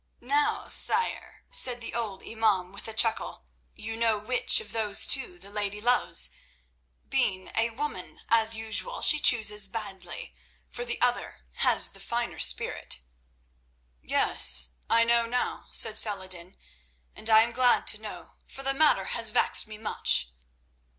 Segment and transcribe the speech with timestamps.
[0.23, 5.37] "Now, sire," said the old imaum with a chuckle, "you know which of those two
[5.37, 6.31] the lady loves.
[7.07, 10.33] Being a woman, as usual she chooses badly,
[10.67, 13.01] for the other has the finer spirit."
[14.01, 16.57] "Yes, I know now," said Saladin,
[17.15, 20.29] "and I am glad to know, for the matter has vexed me much."